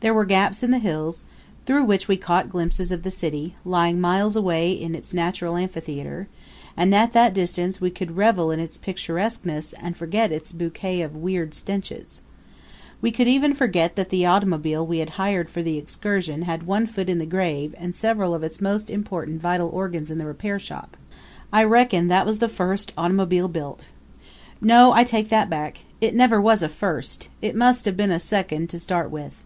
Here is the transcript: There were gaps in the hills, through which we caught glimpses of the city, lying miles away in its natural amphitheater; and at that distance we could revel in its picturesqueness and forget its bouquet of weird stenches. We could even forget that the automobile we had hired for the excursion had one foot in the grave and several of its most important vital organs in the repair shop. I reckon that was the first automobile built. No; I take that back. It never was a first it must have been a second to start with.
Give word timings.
There 0.00 0.12
were 0.12 0.26
gaps 0.26 0.62
in 0.62 0.70
the 0.70 0.80
hills, 0.80 1.24
through 1.64 1.84
which 1.84 2.08
we 2.08 2.18
caught 2.18 2.50
glimpses 2.50 2.92
of 2.92 3.04
the 3.04 3.10
city, 3.10 3.54
lying 3.64 3.98
miles 4.02 4.36
away 4.36 4.70
in 4.72 4.94
its 4.94 5.14
natural 5.14 5.56
amphitheater; 5.56 6.28
and 6.76 6.94
at 6.94 7.12
that 7.12 7.32
distance 7.32 7.80
we 7.80 7.88
could 7.90 8.14
revel 8.18 8.50
in 8.50 8.60
its 8.60 8.76
picturesqueness 8.76 9.72
and 9.72 9.96
forget 9.96 10.30
its 10.30 10.52
bouquet 10.52 11.00
of 11.00 11.16
weird 11.16 11.54
stenches. 11.54 12.20
We 13.00 13.12
could 13.12 13.28
even 13.28 13.54
forget 13.54 13.96
that 13.96 14.10
the 14.10 14.26
automobile 14.26 14.86
we 14.86 14.98
had 14.98 15.10
hired 15.10 15.48
for 15.48 15.62
the 15.62 15.78
excursion 15.78 16.42
had 16.42 16.64
one 16.64 16.86
foot 16.86 17.08
in 17.08 17.18
the 17.18 17.24
grave 17.24 17.74
and 17.78 17.94
several 17.94 18.34
of 18.34 18.42
its 18.42 18.60
most 18.60 18.90
important 18.90 19.40
vital 19.40 19.70
organs 19.70 20.10
in 20.10 20.18
the 20.18 20.26
repair 20.26 20.58
shop. 20.58 20.98
I 21.50 21.64
reckon 21.64 22.08
that 22.08 22.26
was 22.26 22.40
the 22.40 22.48
first 22.50 22.92
automobile 22.98 23.48
built. 23.48 23.86
No; 24.60 24.92
I 24.92 25.02
take 25.02 25.30
that 25.30 25.48
back. 25.48 25.78
It 26.02 26.14
never 26.14 26.42
was 26.42 26.62
a 26.62 26.68
first 26.68 27.30
it 27.40 27.56
must 27.56 27.86
have 27.86 27.96
been 27.96 28.10
a 28.12 28.20
second 28.20 28.68
to 28.68 28.78
start 28.78 29.10
with. 29.10 29.42